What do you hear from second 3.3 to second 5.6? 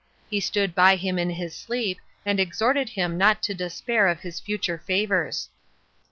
to despair of his future favors.